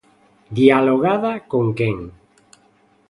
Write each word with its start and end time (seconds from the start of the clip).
¿Dialogada 0.59 1.33
con 1.51 1.65
quen? 1.77 1.97